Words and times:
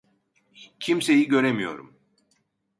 Kimseyi 0.79 1.27
göremiyorum. 1.27 1.99